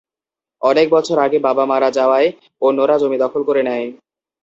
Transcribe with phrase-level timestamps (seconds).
[0.61, 2.29] অনেক বছর আগে বাবা মারা যাওয়ায়
[2.61, 3.87] অন্যরা জমি দখল করে নেয়।